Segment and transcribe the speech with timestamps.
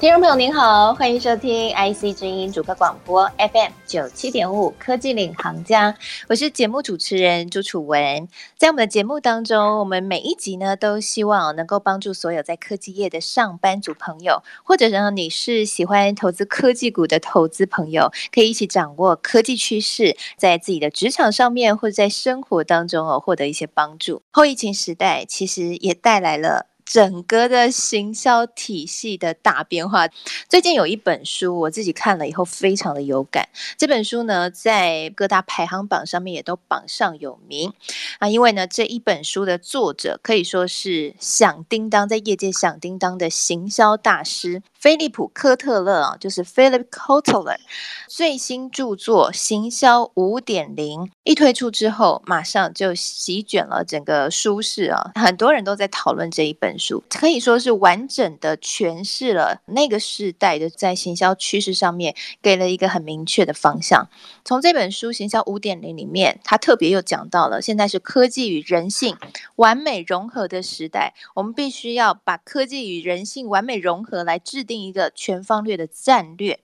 [0.00, 5.92] 听众朋友您好，欢迎收听 IC 之音主客广播 FM 九七点五科技领航家，
[6.28, 8.28] 我是节目主持人朱楚文。
[8.56, 24.22] 在我们的节目当中，我们每一集呢都希望能够帮助所有在科技业的上班族朋友，或者呢你是喜欢投资科技股的投资朋友，可以一起掌握科技趋势，在自己的职场上面或者在生活当中哦获得一些帮助。
[24.30, 26.66] 后疫情时代其实也带来了。
[26.88, 30.08] 整个的行销体系的大变化。
[30.48, 33.46] 最近有一本书，我自己看了以后非常的有感。
[33.76, 37.74] 这本书呢，在各大排行榜上面也都榜上有名
[38.18, 38.26] 啊。
[38.26, 44.62] 因为呢，这一本书的作者可以说是响叮当，在业界响叮当的行销大师。
[44.72, 47.56] 菲利普·科特勒啊，就是 Philip Kotler，
[48.06, 64.08] 最新著作《行销五点零》一推出之后，马上就席卷了整个书市啊，很多人都在讨论这一本书，可以说是完整的诠释了那个时代的在行销趋势上面，给了一个很明确的方向。
[64.44, 69.16] 从这本书《行销五点零》里面，他特别又讲到了，现在是科技与人性
[69.56, 76.60] 完美融合的时代，我们必须要把科技与人性完美融合来制定一个全方略的战略，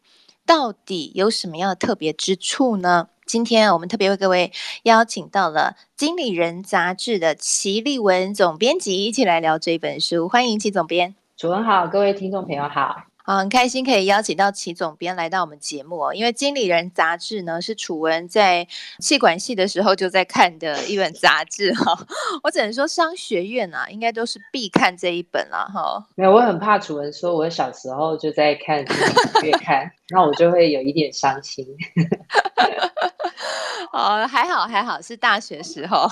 [0.47, 3.09] 到底有什么样的特别之处呢？
[3.35, 4.53] 今天我们特别为各位
[4.85, 10.29] 邀请到了《经理人》杂志的齐立文总编辑，一起来聊这本书。
[10.29, 11.17] 欢迎齐总编。
[11.37, 12.97] 主持人好，各位听众朋友好。
[13.25, 18.69] 好，很开心可以邀请到齐总编来到我们节目哦，因为《经理人》杂志呢是楚文在
[19.01, 22.07] 气管系的时候就在看的一本杂志哈。
[22.45, 26.07] 我只能说商学院啊，应该都是必看这一本了哈。
[26.15, 28.85] 没有，我很怕楚文说我小时候就在看，
[29.43, 31.67] 越看，那我就会有一点伤心。
[33.93, 36.09] 哦，还好还好，是大学时候。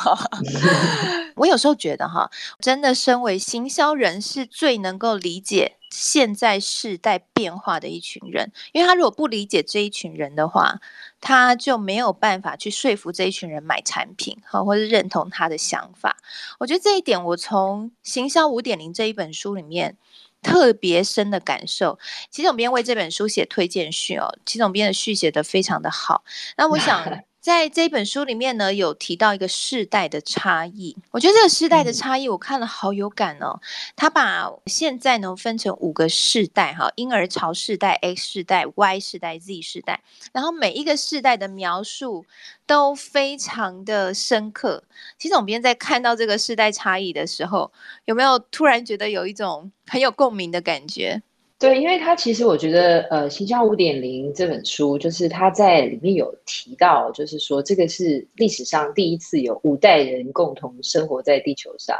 [1.34, 2.31] 我有时候觉得哈，
[2.61, 5.77] 真的身为行销人是最能够理解。
[5.91, 10.81] 现在世代变化的一群人，因为他如果不理解这一群人的话，
[11.21, 16.17] 他就没有办法去说服这一群人买产品，哈，或是认同他的想法。
[16.61, 19.99] 我觉得这一点，我从《行销五点零》这一本书里面
[20.43, 21.99] 特别深的感受。
[22.31, 26.25] 齐总编为这本书写推荐序哦，齐总编的序写的非常的好。
[26.57, 27.25] 那我想。
[27.43, 30.97] 在这本书里面呢，有提到一个世代的差异。
[31.11, 33.61] 我觉得这个世代的差异，我看了好有感哦。
[33.97, 42.25] 他把现在呢分成五个世代哈，婴儿潮世代、X 世代、Y 世代、Z 世代，然后每一个世代的描述
[42.65, 44.85] 都非常的深刻。
[45.19, 47.73] 其实总编在看到这个世代差异的时候，
[48.05, 51.21] 有没有突然觉得有一种很有共鸣的感觉？
[51.62, 61.97] 对，因为他其实我觉得，呃，《行销五点零》这本书，就是他在里面有提到，就是说这个是历史上第一次有五代人共同生活在地球上。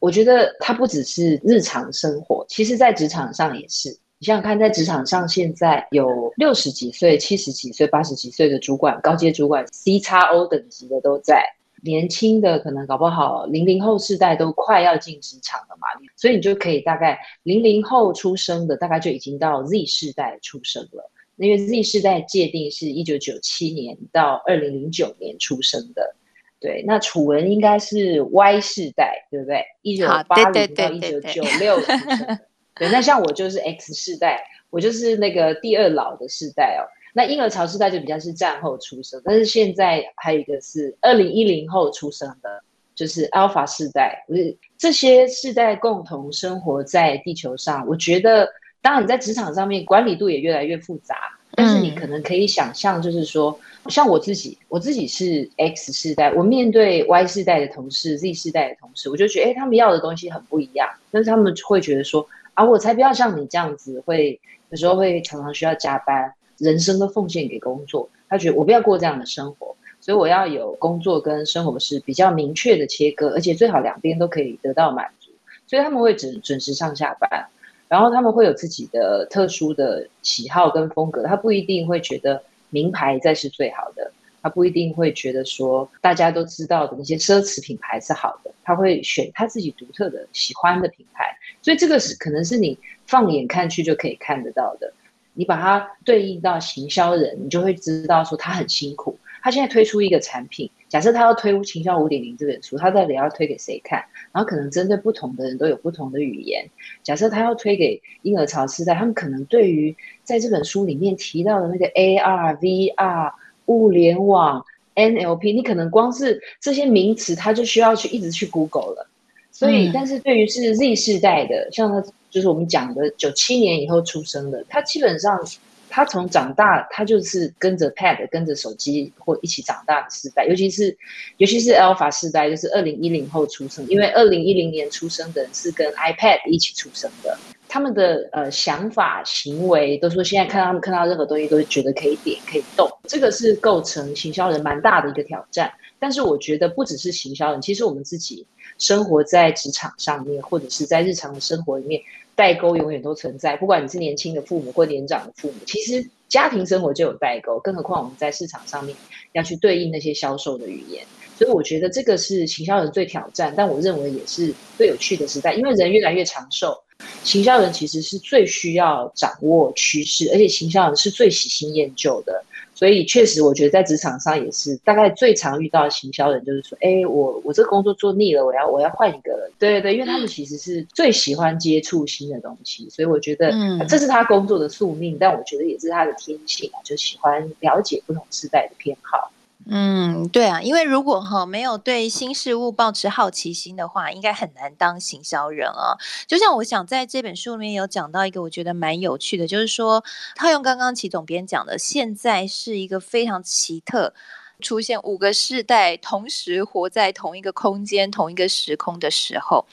[0.00, 3.90] 我觉得它不只是日常生活，其实在职场上也是。
[4.18, 11.44] 你想想看，在职场上现在有六十几岁、七十几岁、八十几岁的主管、高阶主管、CXO 等级的都在。
[11.86, 15.86] 年轻的可能搞不好零零后世代都快要进职场了嘛，
[16.16, 26.16] 所以你就可以大概零零后出生的大概就已经到 Z 世代出生了，因为 Z 世代界定是一九九七年到二零零九年出生的，
[26.60, 29.64] 对，那楚文应该是 Y 世代，对不对？
[29.82, 32.40] 一九八零到一九九六出生的，
[32.74, 36.82] 对，那像我就是 X 世代，我就是那个第二老的世代哦。
[37.16, 42.62] 那婴儿潮世代就比较是战后出生，但是现在还有一个是二零一零后出生的，
[42.94, 44.22] 就是 Alpha 世代。
[44.28, 48.46] 不是这些世代共同生活在地球上，我觉得，
[48.82, 51.16] 当然你在职场上面管理度也越来越复杂，
[51.52, 64.38] 但是你可能可以想象，就是说，像我自己，我自己是 X 世代，我面对 Y 世代的同事、Z 世代的同事，我就觉得，哎，他们要的东西很不一样，但是他们会觉得说，啊，我才不要像你这样子，会
[64.68, 66.34] 有时候会常常需要加班。
[66.58, 75.30] 人生都奉献给工作，他觉得我不要过这样的生活，所以我要有工作跟生活是比较明确的切割，而且最好两边都可以得到满足，
[75.66, 77.46] 所以他们会准准时上下班，
[77.88, 84.10] 然后他们会有自己的特殊的喜好跟风格，他不一定会觉得名牌才是最好的，
[84.42, 94.92] 他不一定会觉得说大家都知道的那些奢侈品牌是好的，他会选他自己独特的喜欢的品牌，所以这个是可能是你放眼看去就可以看得到的。
[95.36, 99.16] 你把它对应到行销人，你就会知道说他很辛苦。
[99.42, 104.04] 他现在推出一个产品，假设他要推《行销五点零》这本书，他到底要推给谁看？
[104.32, 106.68] 然后可能针对不同的人都有不同的语言。
[107.04, 109.94] 假设他要推给婴儿潮世代，他们可能对于
[110.24, 113.32] 在这本书里面提到的那个 AR、VR、
[113.66, 114.64] 物联网、
[114.96, 119.08] NLP，你可能光是这些名词，他就需要去一直去 Google 了。
[119.52, 122.04] 所以，但是对于是 Z 世代的，像他
[122.36, 125.40] 就是我们讲的九七年以后出生的，他基本上。
[125.88, 130.94] 他从长大，他就是跟着 Pad、跟着手机或一起长大的时代，尤其是
[131.38, 145.72] 尤其是 Alpha 世代，就是二零一零后出生，因为二零一零年出生的人是跟 iPad 一起出生的，他们的呃想法、行为都说现在看到他们看到任何东西都会觉得可以点、可以动，这个是构成行销人蛮大的一个挑战。
[145.98, 148.44] 但是我觉得不只是行销人，其实我们自己
[148.76, 152.02] 生活在职场上面，或者是在日常的生活里面。
[152.36, 158.94] 代沟永远都存在，不管你是年轻的父母或年长的父母，其实家庭生活就有代沟，更何况我们在市场上面
[159.32, 161.04] 要去对应那些销售的语言，
[161.38, 166.76] 所以我觉得这个是行销人最挑战，但我认为也是最有趣的时代，因为人越来越长寿，
[167.24, 172.44] 行销人其实是最需要掌握趋势，而且行销人是最喜新厌旧的。
[172.76, 179.50] 所以确实，我觉得在职场上也是，大概最常遇到的行销人就是说，哎，我我这个工作做腻了，我要我要换一个人。
[179.58, 189.32] 对对对，因为他们其实是最喜欢接触新的东西，所以我觉得嗯这是他工作的宿命，但我觉得也是他的天性啊，就喜欢了解不同时代的偏好。
[189.68, 195.98] 嗯，对啊，因为如果哈没有对新事物保持好奇心的话，应该很难当行销人啊。
[196.28, 200.04] 就像我想在这本书里面有讲到一个我觉得蛮有趣的，就是说
[200.36, 204.14] 套用刚刚齐总编讲的，现在是一个非常奇特，
[204.60, 209.66] 出现五个世代同时活在同一个空间、同一个时空的时候，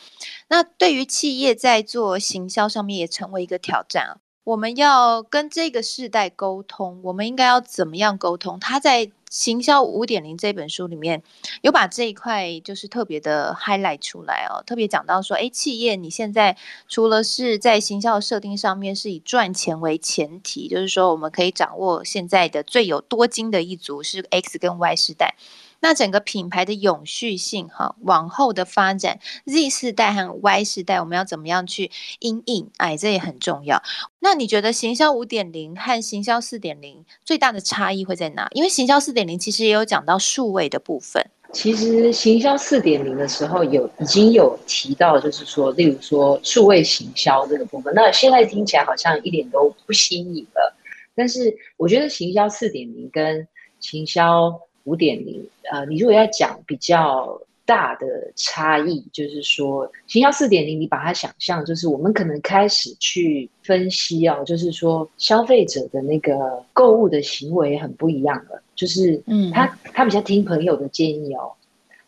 [0.48, 4.18] 那对于企业在做行销上面也成为一个挑战啊。
[4.44, 8.60] 我们要跟这个世代沟通，我们应该要怎么样沟通？
[8.60, 9.12] 他在。
[9.34, 11.24] 行销五点零这本书里面
[11.64, 16.56] 有把这一块就是特别的 highlight 出来哦，特别讲到说，哎，企业你现在
[16.88, 25.34] 除了是在行销设定上面是以赚钱为前提，就是说我们可以掌握现在的最有多金的一族是 X 跟 Y 世代。
[25.84, 32.70] 那整个品牌的永续性，哈，往后的发展，Z 世代和 Y 世代，我们要怎么样去因应？
[32.78, 33.84] 哎，这也很重要。
[34.20, 38.48] 那你觉得行销五点零和行销四点零最大的差异会在哪？
[38.54, 41.22] 因为行销四点零其实也有讲到数位的部分。
[41.52, 47.94] 其实行销四点零的时候有已经有提到，就是说，例如说数位行销这个部分。
[47.94, 50.74] 那现在听起来好像一点都不新颖了，
[51.14, 53.46] 但是我觉得行销四点零跟
[53.82, 71.54] 行销五点零，呃，你如果要讲比较大的差异，就是说，行销四点零，你把它想象，就是我们可能开始去分析哦，就是说，消费者的那个购物的行为很不一样了，就是，嗯，他他比较听朋友的建议哦，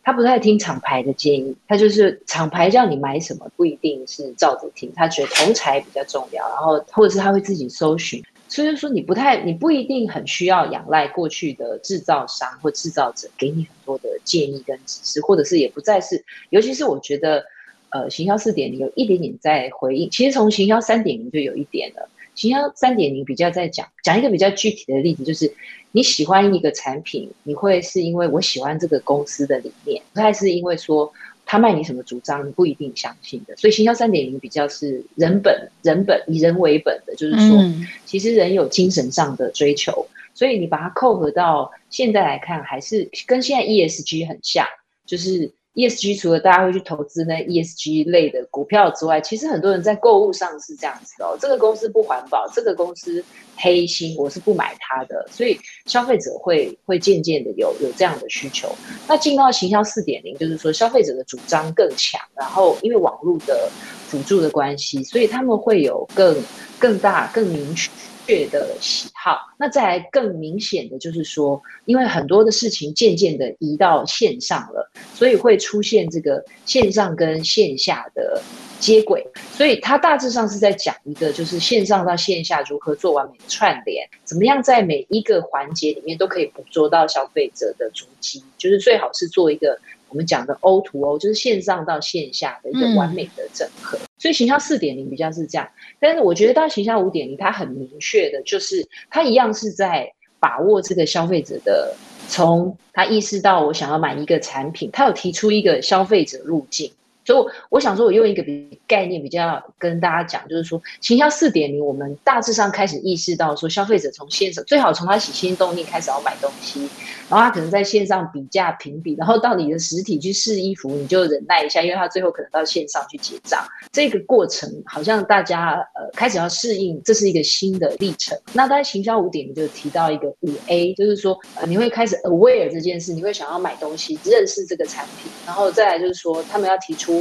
[0.02, 8.22] 他不太听厂牌的建议，他就是厂牌叫你买什么，不一定是照着听，他觉得同侪比较重要，然后或者是他会自己搜寻。
[8.56, 17.44] 所以说，你不太，你不一定很需要仰赖过去的制造商或制造者给你很多的建议跟指示，或者是也不再是，尤其是我觉得，
[17.90, 22.08] 呃，行销四点零有一点点在回应，其实从行销三点零就有一点了。
[22.34, 25.52] 行销三点零比较在讲，讲一个比较具体的例子，就是
[25.92, 31.12] 你喜欢一个产品，你会是因为我喜欢这个公司的理念，不太是因为说。
[31.46, 33.56] 他卖你什么主张，你不一定相信的。
[33.56, 37.64] 所以行销三点零比较是人本、人本以人为本的，就是说，
[38.04, 44.66] 其实人有精神上的追求，所以你把它扣合到现在来看，还是跟现在 ESG 很像，
[45.06, 45.50] 就是。
[45.76, 51.36] ESG 除了大家会去投资那 ESG 类的股票之外，其实很多人在购物上是这样子哦。
[51.38, 53.22] 这个公司不环保，这个公司
[53.56, 55.28] 黑心，我是不买它的。
[55.30, 58.74] 所以消费者会会渐渐的有有这样的需求。
[59.06, 63.68] 那进到行销四点零，就是说消费者的主张更强，然后因为网络的
[64.08, 66.34] 辅助的关系，所以他们会有更
[66.78, 67.90] 更大、更明确。
[68.26, 78.42] 确的喜好，那再来更明显的就是说，因为很多的事情渐渐的移到线上了，所以会出现这个线上跟线下的
[78.80, 89.78] 接轨，所以它大致上是在讲一个，就是线上到线下如何做完美的串联，怎么样在每一个环节里面都可以捕捉到消费者的足迹，就是最好是做一个。
[90.16, 95.68] 我们讲的 O to O 就是线上到线下的一个完美的整合，嗯、所以行销四点零比较是这样。
[96.00, 101.94] 但是我觉得到行销五点零，它很明确的，就是它一样是在把握这个消费者的，
[102.28, 106.90] 从他意识到我想要买一个产品，他有提出一个消费者路径，
[107.26, 116.88] 所以我，想说，我用一个比概念比较跟大家讲，就是说，行销四点零，我们大致上开始意识到说，消费者从线上最好从他起心动念开始要买东西。
[117.28, 123.66] 然后他可能在线上比价评比，然后到你的实体去试衣服，你就忍耐一下，因为他最后可能到线上去结账。
[123.90, 128.38] 这个过程好像大家呃开始要适应，这是一个新的历程。
[128.52, 137.15] 那在行销五点，零就提到一个五 A，就是说呃你会开始 aware 这件事，你会想要买东西，认识这个产品，然后再来就是说他们要提出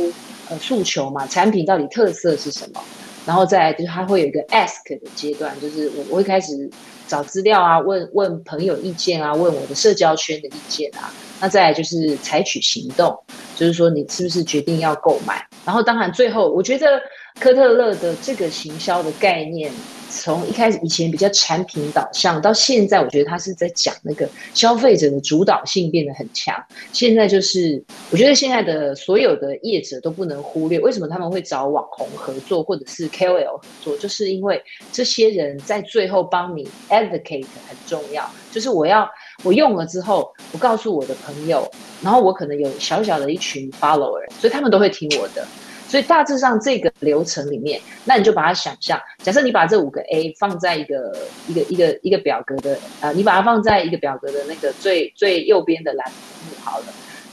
[0.50, 2.82] 呃诉求嘛，产品到底特色是什么，
[3.26, 6.70] 然后再就是他会有一个 ask 的阶段，就是我我会开始。
[7.08, 13.16] 找资料啊，问问朋友意见啊，问我的社交圈的意见啊，那再来就是采取行动，
[13.56, 17.00] 就是说你是不是决定要购买，然后当然最后我觉得
[17.40, 19.72] 科特勒的这个行销的概念。
[20.16, 26.56] 从一开始以前比较产品导向，到现在我觉得他是在讲那个消费者的主导性变得很强。
[26.94, 38.28] 现在就是我觉得现在的所有的业者都不能忽略，为什么他们会找网红合作或者是 KOL 合作，就是因为这些人在最后帮你 advocate 很重要。
[38.52, 39.08] 就是我要
[39.44, 41.70] 我用了之后，我告诉我的朋友，
[42.02, 45.46] 然后我可能有小小的一群 follower，所以他们都会听我的。
[45.88, 51.16] 所以大致上这个流程里面，那你就把它想象，假设你把这五个 A 放在一个
[51.48, 56.86] 一个一个一个表格的啊，你把它放在一个表格的那个最最右边的栏目好了。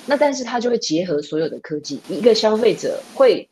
[0.06, 3.48] 那但是它就会结合所有的科技，一个消费者会，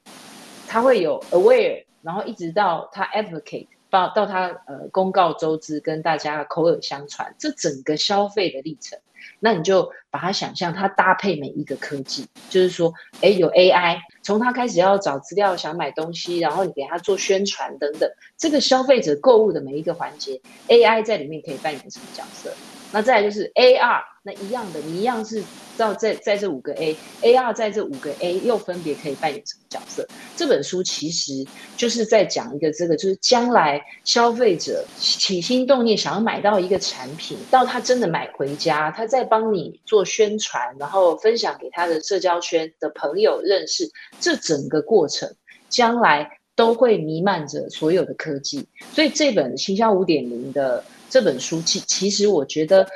[0.69, 8.99] 他会有 aware，然后一直到他 advocate，到到他呃公告周知，跟大家口耳相传，这整个消费的历程。
[9.39, 22.53] 那你就把它想象，它搭配每一个科技，就是说，哎，有 AI，从他开始要找资料、想买东西，然后你给他做宣传等等，这个消费者购物的每一个环节，AI 在里面可以扮演什么角色？
[22.93, 25.43] 那再来就是 AR，那一样的，你一样是
[25.79, 30.07] 到在在这五个 A，AR 在这五个 A 又分别可以扮演什么角色？
[30.37, 45.33] 这本书其实就是在讲一个这个，就是将来消费者起心动念想要买到一个产品，到他真的买回家，他再帮你做宣传，然后分享给他的社交圈的朋友认识，这整个过程
[45.69, 48.67] 将来都会弥漫着所有的科技。
[48.93, 50.83] 所以这本行销五点零的。
[51.11, 52.89] 这本书其其实我觉得，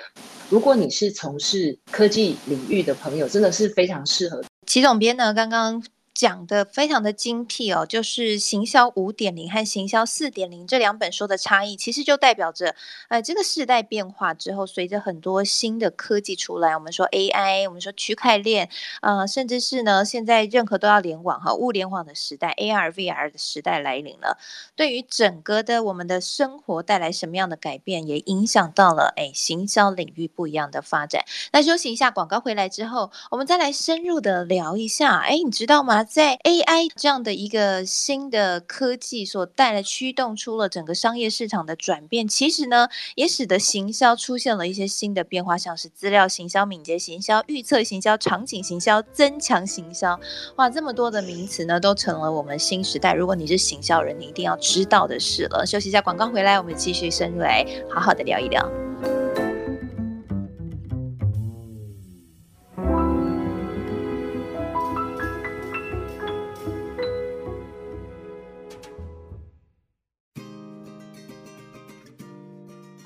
[0.49, 4.43] 如果你是从事科技领域的朋友，真的是非常适合。
[4.67, 5.83] 齐总编呢，刚刚。
[6.15, 12.77] 讲的非常的精辟哦，就是行销五点零和行销四点零这两本书的差异，其实就代表着，
[13.09, 18.71] 呃，这个时代变化之后，随着很多新的科技出来，我们说 AI，我们说区块链，
[19.03, 24.39] 呃，甚至是呢，现在任何都要联网哈，物联网的时代，AR、VR 的时代来临了，
[24.77, 31.25] 对于整个的我们的生活带来什么样的改变，也影响到了哎，行销领域不一样的发展。
[31.51, 36.04] 那休息一下，广告回来之后，我们再来深入的聊一下，哎，你知道吗？
[36.05, 50.19] 在 AI 这样的一个新的科技所带来驱动出了整个商业市场的转变，其实呢，也使得行销出现了一些新的变化，像是资料行销、敏捷行销、预测行销、场景行销、增强行销，
[50.57, 53.15] 哇，这么多的名词呢，都成了我们新时代。
[53.15, 55.65] 如果你是行销人，你一定要知道的事了。
[55.65, 59.14] 休息一下，广告回来，我们继续深入来好好的聊一聊。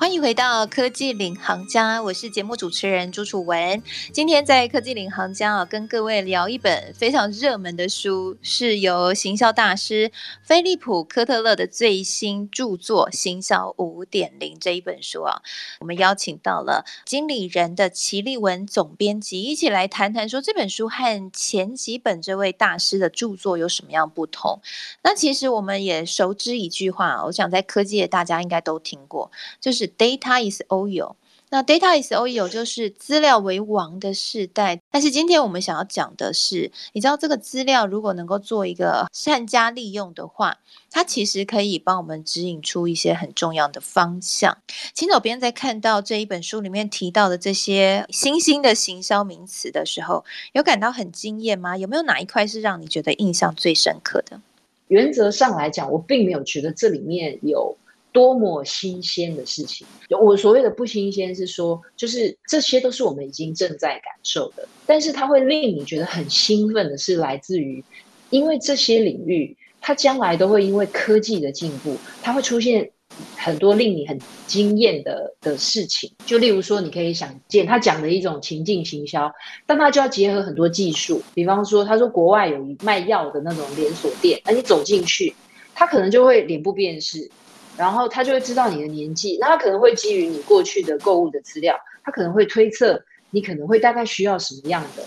[0.08, 3.82] 欢迎回到科技领航家，我是节目主持人朱楚文。
[4.10, 10.10] 今天在科技领航家啊，跟各位聊一本非常热门的书，是由行销大师
[10.42, 15.42] 菲利普科特勒的最新著作《行销五点零》这一本书啊。
[15.80, 24.62] 我们邀请到了经理人的齐立文总编辑，一起来谈谈说这本书和前几本这位大师的著作有什么样不同。
[25.02, 29.92] 那其实我们也熟知一句话，我想在科技业大家应该都听过，就是。
[29.98, 31.16] Data is oil，
[31.50, 34.80] 那 Data is oil 就是资料为王的时代。
[34.92, 40.58] 但是今天我们想要讲的是，你知道这个资料如果能够做一个善加利用的话，
[40.92, 44.58] 它其实可以帮我们指引出一些很重要的方向。
[44.94, 51.76] 秦总编在看到这一本书里面提到的这些新兴的行销名词的时候，有感到很惊艳吗？
[51.76, 54.40] 有没有哪一块是让你觉得印象最深刻的？
[54.86, 57.76] 原则上来讲，我并没有觉得这里面有。
[58.18, 59.86] 多么新鲜的事情！
[60.20, 67.84] 我所谓的不新鲜是说，就是这些都是我们已经正在感受的，但是它会令你觉得很兴奋的是来自于，
[68.30, 72.90] 因为这些领域它将来都会因为科技的进步，它会出现
[73.36, 76.10] 很多令你很惊艳的的事情。
[76.26, 79.32] 就例如说，你可以想见他讲的一种情境行销，
[79.64, 81.22] 但他就要结合很多技术。
[81.34, 85.32] 比方说，他说国外有卖药的那种连锁店，而你走进去，
[85.72, 87.30] 他可能就会脸部辨识，
[87.78, 95.02] 然后他就会知道你的年纪，那他可能会基于你过去的购物的资料，他可能会推测你可能会大概需要什么样的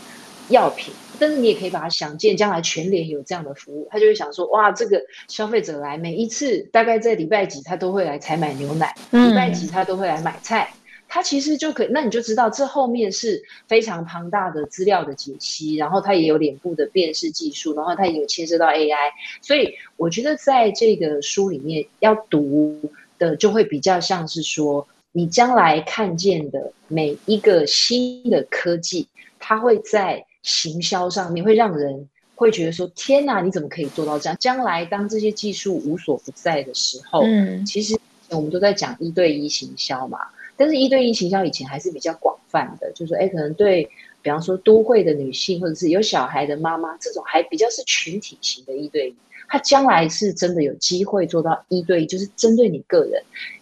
[0.48, 0.94] 药品。
[1.20, 10.74] 但是你也可以把它想见，将来全联有这样的服务，他就会想说，哇，这个消费者来每一次，大概在礼拜几他都会来采买牛奶，礼拜几他都会来买菜，
[11.14, 22.80] 他其实就可以，那你就知道这后面是非常庞大的资料的解析，然后它也有脸部的辨识技术，然后它也有牵涉到 AI，所以我觉得在这个书里面要读
[23.20, 30.26] 的就会比较像是说，你将来看见的每一个新的科技，它会在。
[30.44, 37.96] 行销上面会让人会觉得说：“天哪，你怎么可以做到这样？”将来当这些技术无所不在的时候，嗯，其实
[38.32, 40.18] 我们都在讲一对一行销嘛。
[40.62, 43.84] 但是，一对一行销以前还是比较广泛的，就是说，哎，可能对，
[44.22, 49.16] 比方说都会的女性，或者是有小孩的妈妈，这种还比较是群体型的一对一。
[49.50, 53.20] 他将来是真的有机会做到一对一，就是针对你个人，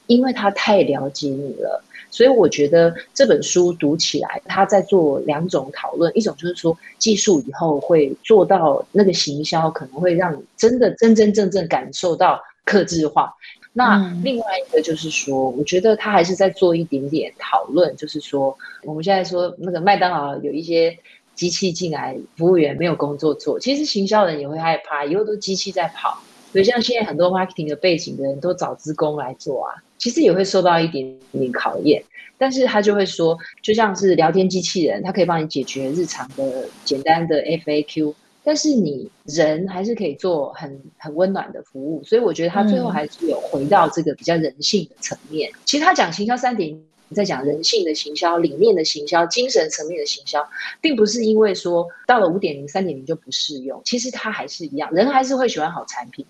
[0.08, 1.82] 因为他太了解你了。
[2.12, 13.34] 所以我觉得这本书读起来，他在做两种讨论，一种就是说技术以后会做到那个行销，可能会让你真的真真正正感受到克制化。
[13.74, 20.98] 那另外一个就是说，我觉得他还是在做一点点讨论，就是说我们现在说那个麦当劳有一些
[21.36, 26.22] 机器进来，服务员没有工作做，其实行销人也会害怕，以后都机器在跑。
[26.52, 29.84] 所以像现在很多 marketing 的背景的人都找职工来做啊。
[30.00, 32.02] 其实也会受到一点点考验，
[32.38, 45.52] 但是他就会说，就像是聊天机器人，它可以帮你解决日常的简单的 FAQ，但是你人还是可以做很很温暖的服务，所以我觉得他最后还是有回到这个比较人性的层面。
[45.52, 46.76] 嗯、其实他讲行销三点，
[47.14, 50.48] 在讲人性的行销、理念的行销、精神层面的行销，
[50.80, 56.26] 并不是因为说到了五点零、三点零就不适用，其实他还是一样，人还是会喜欢好产品，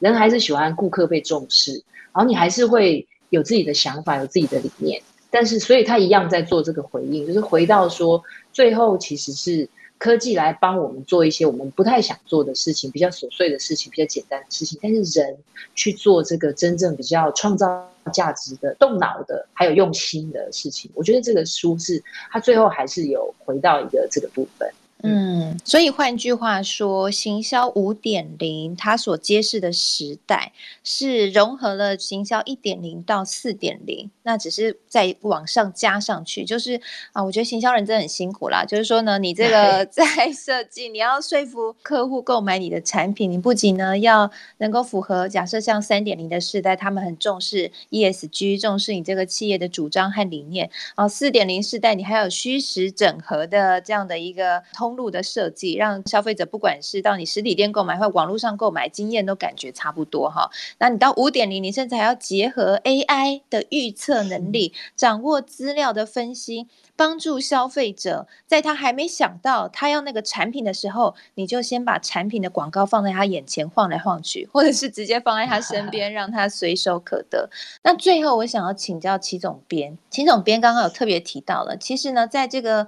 [0.00, 1.82] 人还是喜欢顾客被重视。
[2.12, 9.68] 然后你还是会有自己的想法，有自己的理念，但是所以他一样在做这个回应，就是回到说，最后其实是
[10.04, 15.34] 科技来帮我们做一些我们不太想做的事情，比较琐碎的事情，比较简单的事情，但是人
[15.74, 24.70] 去做这个真正比较创造价值的、动脑的，还有用心的事情，我觉得这个书是它最后还是有回到一个这个部分。
[25.06, 36.46] 嗯，所以换句话说，行销五点零它所揭示的时代是融合了行销一点零到四点零，那只是在往上加上去。
[36.46, 36.80] 就是
[37.12, 38.64] 啊，我觉得行销人真的很辛苦啦。
[38.64, 51.06] 就是说呢，你这个 在设计，你要说服客户购买你的产品，你不仅呢要能够符合假设像三点零的时代，他们很重视 ESG，重视你这个企业的主张和理念啊。
[51.06, 54.93] 四点零时代，你还有虚实整合的这样的一个通。
[54.94, 60.50] 路的设计，让消费者不管是到你实体店购买或网络上购买，经验都感觉差不多哈。
[60.78, 77.50] 那你到五点零，你甚至还要结合 AI 的预测能力，掌握资料的分析，帮助消费者在他还没想到他要那个产品的时候，你就先把产品的广告放在他眼前晃来晃去，或者是直接放在他身边，让他随手可得。
[77.82, 82.86] 那最后我想要请教齐总编，齐总编刚刚有特别提到了，其实呢，在这个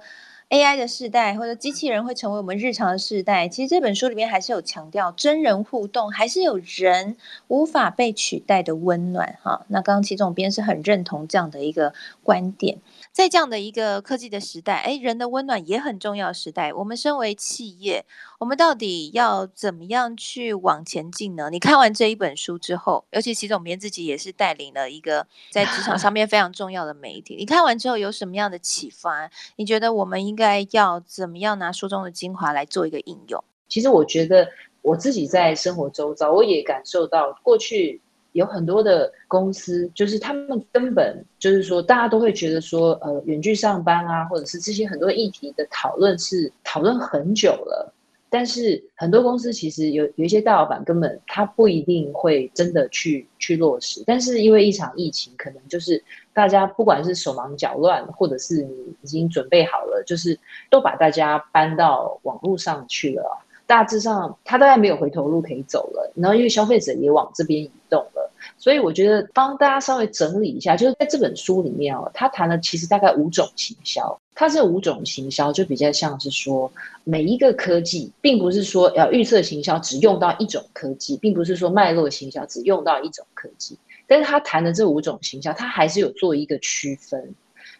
[0.49, 3.49] AI 的世代，或者机器人会成为我们日常的世代。
[3.49, 7.17] 其实这本书里面还是有强调真人互动，还是有人
[7.49, 9.65] 无法被取代的温暖哈。
[9.67, 12.77] 那刚刚齐总编是很认同这样的一个观点。
[13.17, 16.71] 在这样的一个科技的时代，诶，人的温暖也很重要时代。
[16.71, 18.05] 我们身为企业，
[18.37, 21.49] 我们到底要怎么样去往前进呢？
[21.49, 29.31] 你看完这一本书之后，尤其齐总编自己也是带领了一个在职场上面非常重要的媒体，你看完之后有什么样的启发？
[29.55, 33.43] 你觉得我们应该要怎么样拿书中的精华来做一个应用？
[33.67, 34.47] 其实我觉得
[34.83, 37.99] 我自己在生活周遭，我也感受到过去。
[38.37, 47.91] 有很多的公司，就是他们根本就是说，大家都会觉得说，呃，远距上班啊，或者是这些很多议题的讨论是讨论很久了。
[48.29, 54.03] 但是很多公司其实有有一些大老板根本他不一定会真的去去落实。
[54.05, 60.37] 但是因为一场疫情，可能就是大家不管是手忙脚乱，或者是你已经准备好了，就是
[60.69, 63.23] 都把大家搬到网络上去了。
[63.67, 66.11] 大致上，他大概没有回头路可以走了。
[66.15, 74.17] 然后，因为消费者也往这边移动了，所以我觉得帮大家稍微整理一下，就是在这本书里面哦，他谈了其实大概五种行销。
[74.33, 76.71] 它这五种行销就比较像是说，
[77.03, 83.77] 每一个科技，并不是说要预测行销只用到一种科技，并不是说脉络行销只用到一种科技。
[84.05, 87.35] 但是他谈的这五种行销，他还是有做一个区分。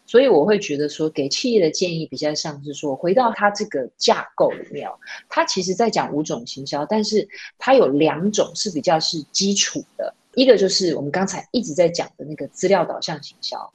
[0.07, 4.89] 所以我会觉得说，给企业的建议比较像是说，回到它这个架构里面，
[5.27, 7.27] 它其实在讲五种行销，但是
[7.59, 13.69] 它有两种是比较是基础的，一个就是我们刚才一直在讲的那个资料导向行销，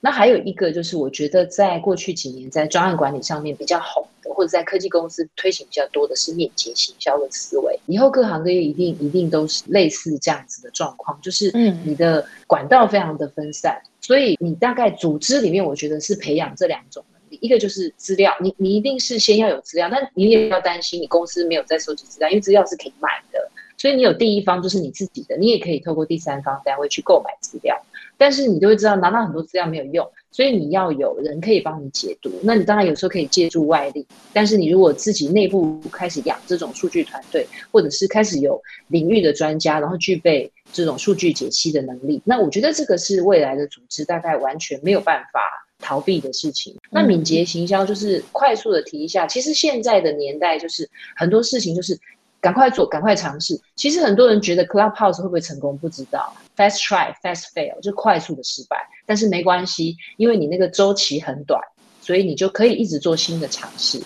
[0.00, 4.04] 那还有一个就是我觉得在过去几年在专案管理上面比较红，
[4.38, 13.82] 或者在科技公司推行比较多的是链接行销的思维，以后各行各业一定一定都是类似这样子的状况，就是嗯，你的管道非常的分散。
[14.00, 27.76] 所以你大概组织里面，我觉得是培养这两种能力，一个就是资料，你你一定是先要有资料，但你也要担心你公司没有在收集资料，因为资料是可以买的，所以你有第一方就是你自己的，你也可以透过第三方单位去购买资料，
[28.16, 30.08] 但是你就会知道拿到很多资料没有用。
[30.30, 45.40] 所以你要有人可以帮你解读，那你当然有时候可以借助外力，但是你如果自己内部开始养这种数据团队，或者是开始有领域的专家，然后具备这种数据解析的能力，那我觉得这个是未来的组织大概完全没有办法
[45.78, 46.76] 逃避的事情。
[46.90, 51.98] 那敏捷行销就是快速的提一下，其实现在的年代就是很多事情就是。
[52.40, 53.60] 赶快做，赶快尝试。
[53.74, 56.32] 其实很多人觉得 Clubhouse 会不会成功，不知道。
[56.56, 58.76] Fast try, fast fail，就快速的失败。
[59.06, 61.60] 但是没关系，因为你那个周期很短，
[62.00, 64.00] 所以你就可以一直做新的尝试。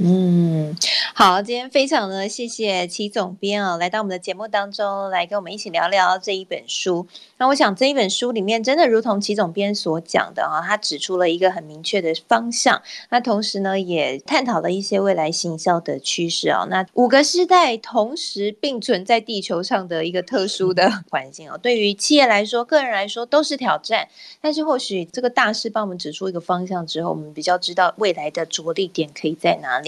[0.00, 0.76] 嗯，
[1.14, 7.06] 好，今天非常的谢谢齐总编啊，来到我们的节目当中，来跟我们一起聊聊这一本书。
[7.36, 16.66] 那我想这一本书里面真的如同齐总编所讲的啊，他指出了一个很明确的方向，那同时呢也探讨了一些未来行销的趋势啊。
[16.68, 24.08] 那五个时代同时并存在地球上的一个特殊的环境啊，对于企业来说、个人来说都是挑战。
[24.40, 29.83] 但是或许这个大师帮我们指出一个方向之后，我们比较知道未来的着力点可以在哪里。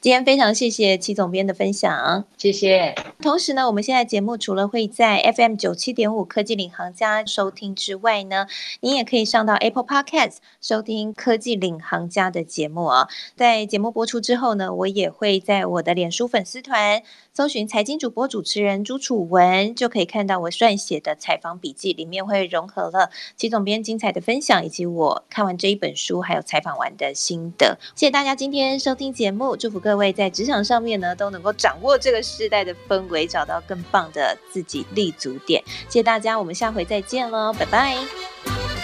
[0.00, 2.94] 今天非常谢谢齐总编的分享，谢谢。
[3.20, 8.46] 同时呢，我们现在节目除了会在 FM 九七点五科技领航家收听之外呢，
[8.80, 13.08] 你也可以上到 Apple Podcast 收听科技领航家的节目啊。
[13.36, 17.02] 在节目播出之后呢，我也会在我的脸书粉丝团
[17.36, 27.76] 搜寻财经主播主持人朱楚文，就可以看到我撰写的采访笔记，里面会融合了齐总编精彩的分享，以及我看完这一本书还有采访完的心得。
[27.96, 29.56] 谢谢大家今天收听节目。
[29.56, 35.60] 祝福各位在职场上面呢，都能够掌握这个时代的氛围，找到更棒的自己立足点。
[35.88, 38.83] 谢谢大家，我们下回再见喽，拜拜。